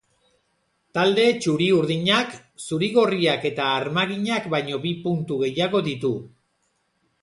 Talde 0.97 1.25
txuri-urdinak 1.43 2.33
zuri-gorriak 2.69 3.47
eta 3.53 3.71
armaginak 3.77 4.53
baino 4.59 4.85
bi 4.89 4.99
puntu 5.09 5.43
gehiago 5.47 5.89
ditu. 5.95 6.17